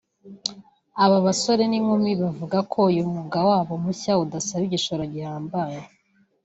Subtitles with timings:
[1.03, 5.79] Aba basore n’inkumi bavuga ko uyu mwuga wabo mushya udasaba igishoro gihambaye